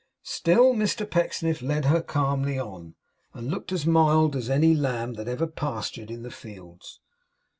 [0.23, 2.95] Still Mr Pecksniff led her calmly on,
[3.35, 6.99] and looked as mild as any lamb that ever pastured in the fields.